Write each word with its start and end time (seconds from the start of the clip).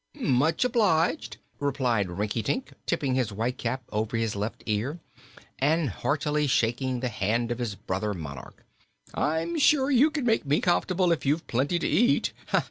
"Much 0.19 0.65
obliged," 0.65 1.37
answered 1.61 2.09
Rinkitink, 2.17 2.73
tipping 2.87 3.13
his 3.13 3.31
white 3.31 3.59
cap 3.59 3.83
over 3.91 4.17
his 4.17 4.35
left 4.35 4.63
ear 4.65 4.99
and 5.59 5.91
heartily 5.91 6.47
shaking 6.47 7.01
the 7.01 7.09
hand 7.09 7.51
of 7.51 7.59
his 7.59 7.75
brother 7.75 8.15
monarch. 8.15 8.65
"I'm 9.13 9.59
sure 9.59 9.91
you 9.91 10.09
can 10.09 10.25
make 10.25 10.43
me 10.43 10.59
comfortable 10.59 11.11
if 11.11 11.23
you've 11.23 11.45
plenty 11.45 11.77
to 11.77 11.87
eat. 11.87 12.33